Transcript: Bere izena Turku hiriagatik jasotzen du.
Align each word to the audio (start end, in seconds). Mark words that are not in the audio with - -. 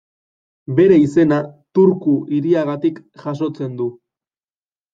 Bere 0.79 0.97
izena 1.01 1.37
Turku 1.79 2.15
hiriagatik 2.33 2.99
jasotzen 3.27 3.79
du. 3.83 3.91